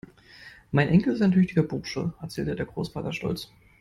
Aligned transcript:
Mein 0.71 0.87
Enkel 0.89 1.13
ist 1.13 1.21
ein 1.21 1.31
tüchtiger 1.31 1.61
Bursche, 1.61 2.15
erzählte 2.19 2.55
der 2.55 2.65
Großvater 2.65 3.13
stolz. 3.13 3.51